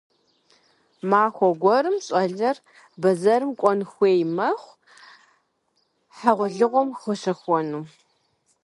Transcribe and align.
Махуэ 1.09 1.49
гуэрым 1.61 1.97
щӀалэр 2.05 2.57
бэзэрым 3.01 3.51
кӀуэн 3.59 3.79
хуей 3.91 4.19
мэхъу, 4.35 4.77
хьэгъуэлӀыгъуэм 6.17 6.89
хуэщэхуэну. 6.99 7.83